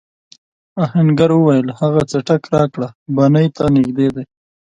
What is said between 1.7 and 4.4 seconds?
هغه څټک راکړه بنۍ ته نږدې دی.